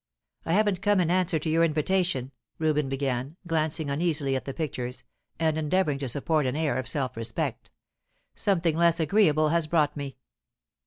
[0.47, 5.03] "I haven't come in answer to your invitation," Reuben began, glancing uneasily at the pictures,
[5.37, 7.69] and endeavouring to support an air of self respect.
[8.33, 10.17] "Something less agreeable has brought me."